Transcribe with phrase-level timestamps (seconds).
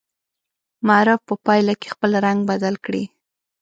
[0.87, 3.03] معرف په پایله کې خپل رنګ بدل کړي.